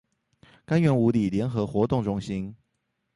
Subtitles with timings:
[0.65, 2.55] 柑園五里聯合活動中心